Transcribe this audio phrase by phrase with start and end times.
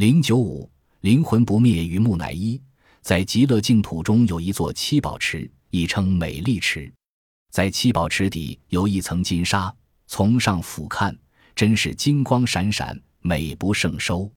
[0.00, 0.66] 零九五，
[1.02, 2.58] 灵魂不灭与木乃伊。
[3.02, 6.90] 在极乐净土中有一座七宝池，亦称美丽池。
[7.50, 9.70] 在七宝池底有一层金沙，
[10.06, 11.14] 从上俯瞰，
[11.54, 14.32] 真是金光闪闪，美不胜收。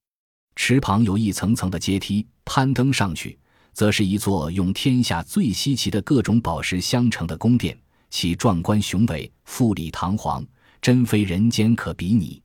[0.57, 3.39] 池旁有一层层的阶梯，攀登上去，
[3.71, 10.45] 则是一座用天下最稀奇的各种宝石相成的宫殿，其壮观雄伟，富丽堂皇，
[10.81, 12.41] 真非人间可比拟。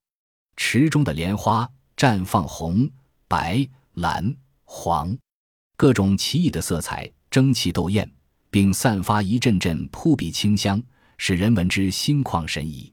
[0.57, 2.89] 池中的莲花绽放红、
[3.29, 3.65] 白、
[3.95, 4.35] 蓝、
[4.65, 5.17] 黄。
[5.77, 8.11] 各种奇异的色彩，争奇斗艳，
[8.51, 10.83] 并散发一阵阵扑鼻清香，
[11.19, 12.91] 使人闻之心旷神怡。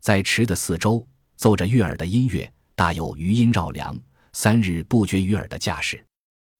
[0.00, 3.96] 在池的四周，奏着悦耳的音乐，大有余音绕梁、
[4.32, 6.04] 三日不绝于耳的架势。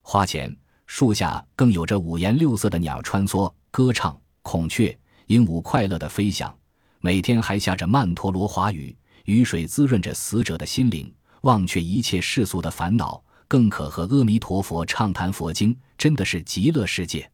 [0.03, 0.57] 花前、
[0.87, 6.57] 树下更有着五颜六色的鸟穿梭、歌唱，孔雀、鹦鹉快乐地飞翔。
[7.01, 13.23] 每天还下着曼陀罗花雨，雨水滋润着死者的心灵，忘却一切世俗的烦恼。
[13.51, 17.31] 更可和阿弥陀佛畅谈佛经，真的是极乐世界。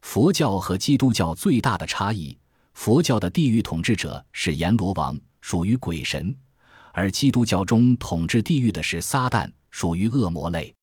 [0.00, 2.34] 佛教和基督教最大的差异：
[2.72, 6.34] 佛教的地狱统治者是阎罗王，属于鬼神；
[6.94, 10.74] 而基督教中统治地狱的是撒旦，属于恶魔类。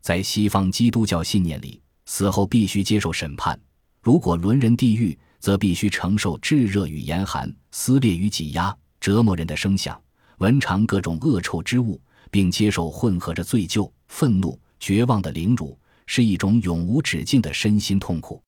[0.00, 3.60] 在西方基督教信念里，死后必须接受审判，
[4.00, 10.00] 如果沦人地狱，则必须承受炙热与严寒、撕裂与挤压、折磨人的声响，
[10.38, 12.00] 闻尝各种恶臭之物。
[12.30, 18.42] 并接受混合着罪疚、愤怒、绝望的凌辱，是一种永无止境的身心痛苦。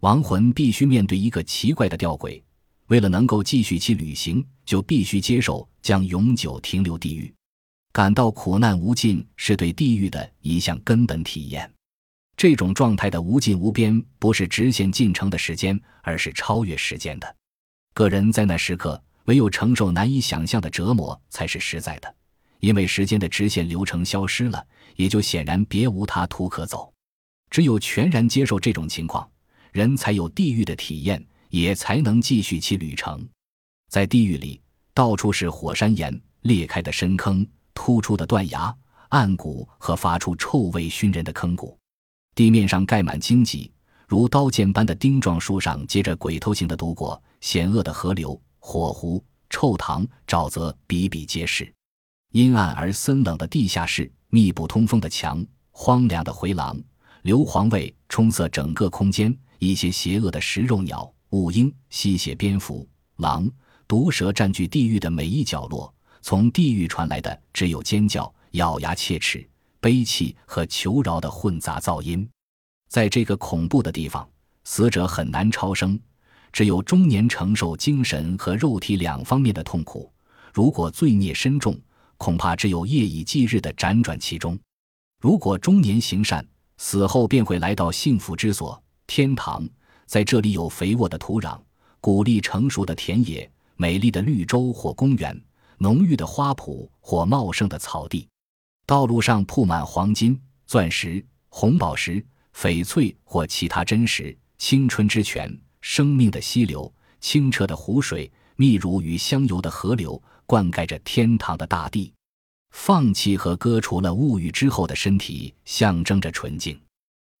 [0.00, 2.42] 亡魂必须面对一个奇怪的吊诡：
[2.86, 7.32] 为了能够继续其旅行，就必须接受将永久停留地狱。
[7.92, 11.70] 感到苦难无尽，是对地狱的一项根本体验。
[12.36, 17.36] 这种状态的无尽无边，不是直线进程的时间，而是超越时间的。
[17.92, 22.14] 个人在那时刻，唯有承受难以想象的折磨，才是实在的。
[22.60, 24.66] 因为时间的直线流程消失了，
[24.96, 26.92] 也就显然别无他途可走。
[27.50, 29.28] 只有全然接受这种情况，
[29.72, 33.26] 人才有地狱的体验，也才能继续其旅程。
[33.88, 34.60] 在地狱里，
[34.94, 38.72] 到处是火山岩、裂开的深坑、突出的断崖、
[39.08, 41.76] 暗谷和发出臭味熏人的坑谷。
[42.36, 43.72] 地面上盖满荆棘，
[44.06, 47.20] 如刀剑般的钉状树上结着鬼头形的毒果。
[47.40, 51.72] 险恶的河流、火湖、臭塘、沼泽比比皆是。
[52.32, 56.80] 阴暗而森冷的地下室，密不通风的墙，荒凉的回廊，
[57.22, 59.36] 硫磺味充塞整个空间。
[59.58, 63.50] 一些邪恶的食肉鸟、雾鹰、吸血蝙蝠、狼、
[63.88, 65.92] 毒蛇占据地狱的每一角落。
[66.22, 69.44] 从地狱传来的只有尖叫、咬牙切齿、
[69.80, 72.28] 悲泣和求饶的混杂噪音。
[72.88, 74.28] 在这个恐怖的地方，
[74.62, 75.98] 死者很难超生，
[76.52, 80.12] 只有终年承受精神和肉体两方面的痛苦。
[80.54, 81.76] 如果罪孽深重，
[82.20, 84.58] 恐怕只有夜以继日的辗转其中。
[85.22, 89.66] 如果终年行善，死后便会来到幸福之所——天堂。
[90.04, 91.58] 在这里有肥沃的土壤、
[91.98, 95.42] 谷粒成熟的田野、美丽的绿洲或公园、
[95.78, 98.28] 浓郁的花圃或茂盛的草地。
[98.84, 102.22] 道路上铺满黄金、钻石、红宝石、
[102.54, 104.36] 翡翠或其他珍石。
[104.58, 110.22] 青春之泉、生命的溪流、清澈的湖水、蜜乳与香油的河流。
[110.44, 112.12] 灌溉着天堂的大地，
[112.72, 116.78] 放弃和割除了物欲之后的身体，象征着纯净。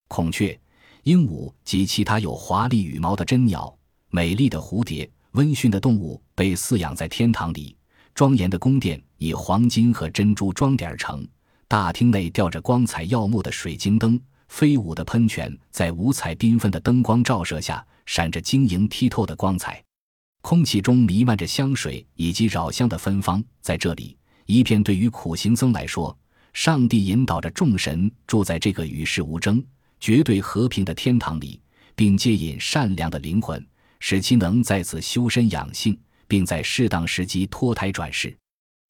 [0.08, 0.58] 孔雀、
[1.02, 3.76] 鹦鹉及其他有华丽羽毛的真鸟、
[4.08, 7.76] 美丽的蝴蝶、温驯的动物被饲养在天堂里。
[8.14, 11.26] 庄严的宫殿以黄金和珍珠装点而成，
[11.66, 19.82] 大厅内吊着光彩耀目的水晶灯，飞舞的喷泉在五彩缤纷的灯光照射下，闪着晶莹剔透的光彩。
[20.40, 26.16] 空气中弥漫着香水以及扰香的芬芳，在这里，一片对于苦行僧来说，
[26.52, 29.62] 上帝引导着众神住在这个与世无争、
[30.00, 31.60] 绝对和平的天堂里，
[31.94, 33.64] 并接引善良的灵魂，
[34.00, 35.96] 使其能在此修身养性，
[36.26, 38.36] 并在适当时机脱胎转世。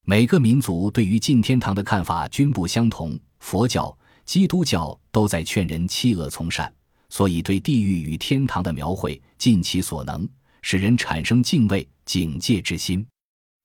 [0.06, 6.72] 每个民族对于进天堂的看法均不相同，佛教、基督教都在劝人弃恶从善，
[7.08, 10.26] 所以对地狱与天堂的描绘尽其所能。
[10.62, 13.06] 使人产生敬畏、警戒之心，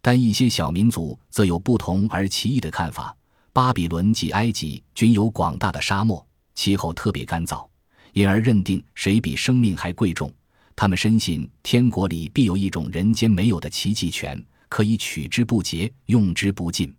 [0.02, 3.16] 但一些小民族则有不同而奇异的看法。
[3.54, 6.26] 巴比伦及埃及均有广大的沙漠，
[6.56, 7.66] 气候特别干燥，
[8.12, 10.30] 因而认定谁比生命还贵重。
[10.76, 16.94] 他们深信天国里必有一种人间没有的奇迹泉，可以取之不竭，用之不尽。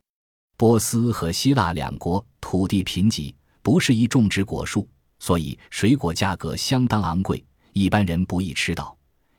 [0.56, 4.88] 波斯和希腊两国土地贫瘠，不适宜种植果树，
[5.18, 7.44] 所以水果价格相当昂贵，
[7.74, 8.95] 一般人不易吃到。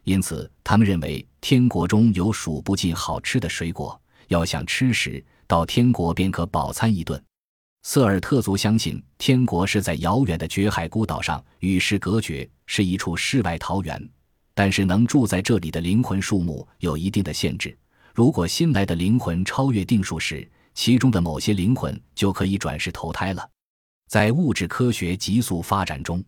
[0.08, 7.22] 因此，他们认为天国中有数不尽好吃的水果，要想吃时，到天国便可饱餐一顿。
[7.84, 14.10] 瑟尔特族相信天国是在遥远的绝海孤岛上与世隔绝，是一处世外桃源。
[14.54, 17.78] 但是能住在这里的灵魂数目有一定的限制。
[18.16, 23.46] 如果新来的灵魂超越定数时，其中的某些灵魂就可以转世投胎了。
[24.08, 26.24] 在物质科学急速发展中，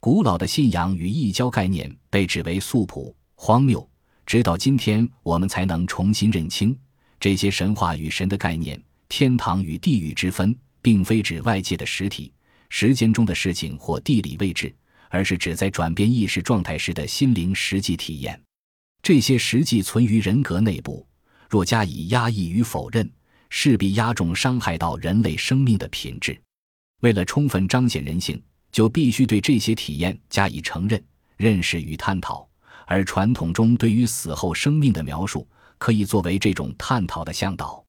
[0.00, 3.88] 古老的信仰与异教概念被指为素朴、荒谬。
[4.24, 6.78] 直到今天，我们才能重新认清
[7.18, 8.80] 这些神话与神的概念。
[9.08, 12.32] 天堂与地狱之分，并非指外界的实体、
[12.68, 14.74] 时间中的事情或地理位置。
[15.10, 18.38] 而是指在转变意识状态时的心灵实际体验，
[19.02, 21.08] 这些实际存于人格内部，
[21.48, 23.10] 若加以压抑与否认，
[23.48, 26.38] 势必压重伤害到人类生命的品质。
[27.00, 28.38] 为了充分彰显人性，
[28.70, 31.02] 就必须对这些体验加以承认、
[31.36, 32.48] 认识与探讨。
[32.86, 37.84] 而传统中对于死后生命的描述，可以作为这种探讨的向导。